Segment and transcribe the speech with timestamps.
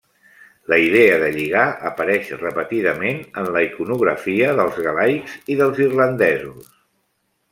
[0.71, 6.73] La idea de lligar apareix repetidament en la iconografia dels galaics i dels irlandesos.